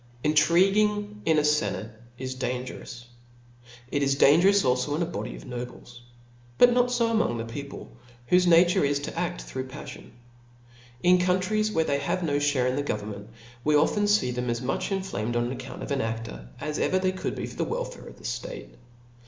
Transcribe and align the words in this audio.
Intriguing 0.23 1.21
in 1.27 1.37
a 1.37 1.43
fenate 1.43 1.91
is 2.17 2.33
dangerous; 2.33 3.05
dangerous 3.91 3.91
it 4.47 4.55
is 4.55 4.63
alfo 4.65 4.95
in 4.95 5.03
a 5.03 5.05
body 5.05 5.35
of 5.35 5.45
nobles; 5.45 6.01
but 6.57 6.73
not 6.73 6.91
fo 6.91 7.29
in 7.29 7.37
the 7.37 7.45
people, 7.45 7.91
whofe 8.31 8.47
nature 8.47 8.83
is 8.83 8.97
to 8.97 9.15
act 9.15 9.43
through 9.43 9.67
paflion. 9.67 10.09
In 11.03 11.19
countries 11.19 11.71
where 11.71 11.85
they 11.85 11.99
have 11.99 12.23
no 12.23 12.39
(hare 12.39 12.65
in 12.65 12.75
the 12.77 12.81
govern 12.81 13.13
taent, 13.13 13.27
we 13.63 13.75
often 13.75 14.07
fee 14.07 14.31
them 14.31 14.49
as 14.49 14.59
much 14.63 14.91
inflamed 14.91 15.35
on 15.35 15.49
the 15.49 15.53
account 15.53 15.83
of 15.83 15.91
an 15.91 15.99
aftor, 15.99 16.47
as 16.59 16.79
ever 16.79 16.97
they 16.97 17.11
could 17.11 17.35
be 17.35 17.45
for 17.45 17.57
the 17.57 17.63
welfare 17.63 18.07
of 18.07 18.17
the 18.17 18.23
ftaitc. 18.23 18.69